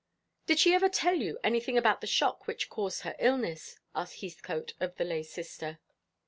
[0.47, 4.73] "Did she ever tell you anything about the shock which caused her illness?" asked Heathcote
[4.79, 5.77] of the lay sister.